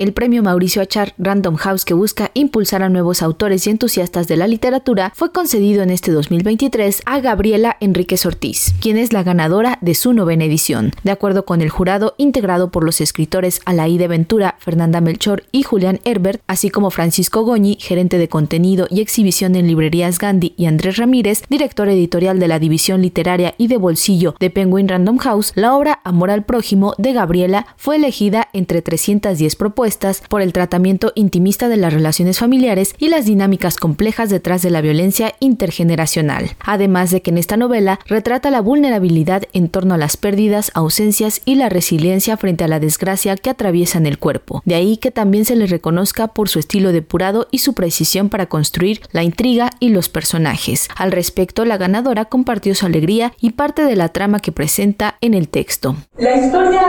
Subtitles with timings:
[0.00, 4.38] El premio Mauricio Achar Random House que busca impulsar a nuevos autores y entusiastas de
[4.38, 9.76] la literatura fue concedido en este 2023 a Gabriela Enríquez Ortiz, quien es la ganadora
[9.82, 10.92] de su novena edición.
[11.04, 16.00] De acuerdo con el jurado integrado por los escritores Alaide Ventura, Fernanda Melchor y Julián
[16.06, 20.96] Herbert, así como Francisco Goñi, gerente de contenido y exhibición en librerías Gandhi, y Andrés
[20.96, 25.76] Ramírez, director editorial de la división literaria y de bolsillo de Penguin Random House, la
[25.76, 29.89] obra Amor al Prójimo de Gabriela fue elegida entre 310 propuestas
[30.28, 34.80] por el tratamiento intimista de las relaciones familiares y las dinámicas complejas detrás de la
[34.80, 36.50] violencia intergeneracional.
[36.60, 41.42] Además de que en esta novela retrata la vulnerabilidad en torno a las pérdidas, ausencias
[41.44, 44.62] y la resiliencia frente a la desgracia que atraviesan el cuerpo.
[44.64, 48.46] De ahí que también se le reconozca por su estilo depurado y su precisión para
[48.46, 50.88] construir la intriga y los personajes.
[50.96, 55.34] Al respecto, la ganadora compartió su alegría y parte de la trama que presenta en
[55.34, 55.96] el texto.
[56.18, 56.82] La historia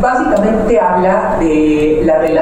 [0.00, 2.39] básicamente habla de la relación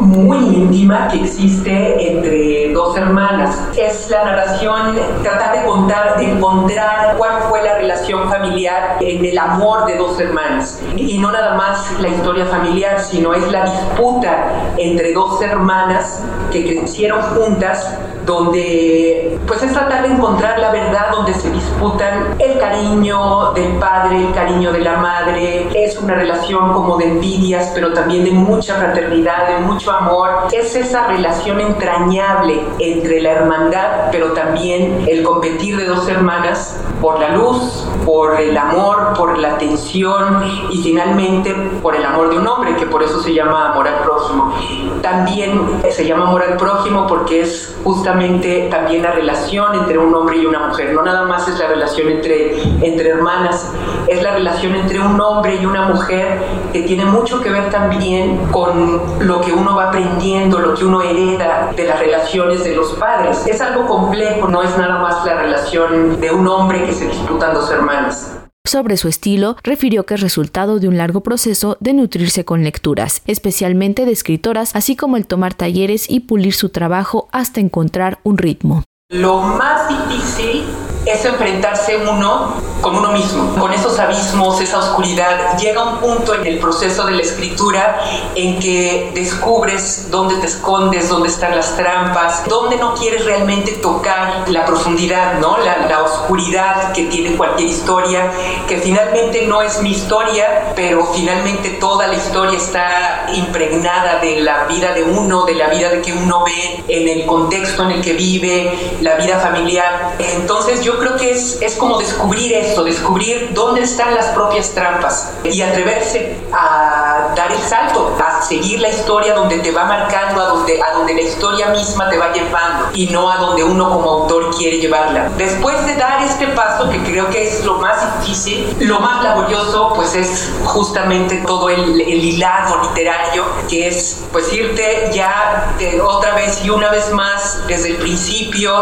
[0.00, 3.58] muy íntima que existe entre dos hermanas.
[3.76, 9.38] Es la narración, tratar de contar, de encontrar cuál fue la relación familiar en el
[9.38, 10.80] amor de dos hermanas.
[10.96, 16.78] Y no nada más la historia familiar, sino es la disputa entre dos hermanas que
[16.78, 23.52] crecieron juntas donde pues es tratar de encontrar la verdad donde se disputan el cariño
[23.52, 28.24] del padre, el cariño de la madre, es una relación como de envidias, pero también
[28.24, 35.04] de mucha fraternidad, de mucho amor, es esa relación entrañable entre la hermandad, pero también
[35.06, 40.82] el competir de dos hermanas por la luz, por el amor, por la atención y
[40.82, 44.54] finalmente por el amor de un hombre, que por eso se llama amor al prójimo.
[45.02, 50.38] También se llama amor al prójimo porque es justamente también la relación entre un hombre
[50.38, 50.92] y una mujer.
[50.92, 53.72] No nada más es la relación entre, entre hermanas,
[54.08, 56.38] es la relación entre un hombre y una mujer
[56.72, 61.02] que tiene mucho que ver también con lo que uno va aprendiendo, lo que uno
[61.02, 63.46] hereda de las relaciones de los padres.
[63.46, 67.54] Es algo complejo, no es nada más la relación de un hombre que se disputan
[67.54, 68.35] dos hermanas.
[68.66, 73.22] Sobre su estilo, refirió que es resultado de un largo proceso de nutrirse con lecturas,
[73.24, 78.38] especialmente de escritoras, así como el tomar talleres y pulir su trabajo hasta encontrar un
[78.38, 78.82] ritmo.
[79.08, 80.64] Lo más difícil
[81.06, 85.56] es enfrentarse uno con uno mismo, con esos abismos, esa oscuridad.
[85.58, 88.00] Llega un punto en el proceso de la escritura
[88.34, 94.48] en que descubres dónde te escondes, dónde están las trampas, dónde no quieres realmente tocar
[94.48, 95.58] la profundidad, ¿no?
[95.58, 98.30] La, la oscuridad que tiene cualquier historia,
[98.68, 104.64] que finalmente no es mi historia, pero finalmente toda la historia está impregnada de la
[104.64, 108.02] vida de uno, de la vida de que uno ve en el contexto en el
[108.02, 110.14] que vive, la vida familiar.
[110.18, 115.32] Entonces yo creo que es, es como descubrir esto, descubrir dónde están las propias trampas
[115.44, 120.46] y atreverse a dar el salto, a seguir la historia donde te va marcando, a
[120.46, 124.10] donde, a donde la historia misma te va llevando y no a donde uno como
[124.10, 125.30] autor quiere llevarla.
[125.36, 129.92] Después de dar este paso, que creo que es lo más difícil, lo más laborioso
[129.94, 136.34] pues es justamente todo el, el hilado literario, que es pues irte ya de otra
[136.34, 138.72] vez y una vez más desde el principio,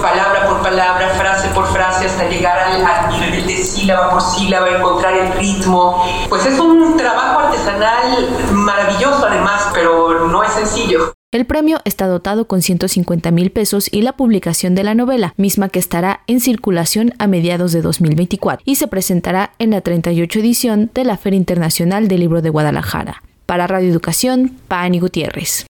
[0.00, 5.14] palabra por palabra, frase por frase hasta llegar al, nivel de sílaba por sílaba, encontrar
[5.14, 6.04] el ritmo.
[6.28, 11.12] Pues es un trabajo artesanal maravilloso además, pero no es sencillo.
[11.32, 15.68] El premio está dotado con 150 mil pesos y la publicación de la novela, misma
[15.68, 20.90] que estará en circulación a mediados de 2024 y se presentará en la 38 edición
[20.94, 23.22] de la Feria Internacional del Libro de Guadalajara.
[23.44, 25.64] Para Radio Educación, Pani Gutiérrez.